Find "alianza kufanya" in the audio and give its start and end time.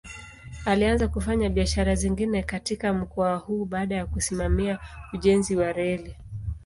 0.65-1.49